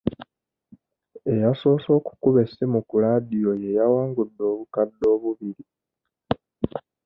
[1.33, 5.63] Eyasoose okukuba essimu ku laadiyo ye yawangudde obukadde obubiri..